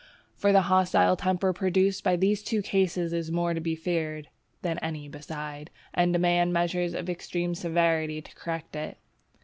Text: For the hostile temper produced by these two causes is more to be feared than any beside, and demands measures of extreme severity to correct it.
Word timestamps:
For 0.35 0.51
the 0.51 0.61
hostile 0.63 1.15
temper 1.15 1.53
produced 1.53 2.03
by 2.03 2.15
these 2.15 2.41
two 2.41 2.63
causes 2.63 3.13
is 3.13 3.29
more 3.31 3.53
to 3.53 3.61
be 3.61 3.75
feared 3.75 4.29
than 4.63 4.79
any 4.79 5.07
beside, 5.07 5.69
and 5.93 6.11
demands 6.11 6.51
measures 6.51 6.95
of 6.95 7.07
extreme 7.07 7.53
severity 7.53 8.19
to 8.19 8.33
correct 8.33 8.75
it. 8.75 8.97